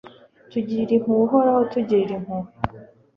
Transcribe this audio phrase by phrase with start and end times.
[0.51, 2.49] tugirire impuhwe, uhoraho, tugirire impuhwe